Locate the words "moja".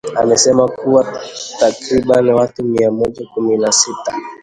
2.91-3.25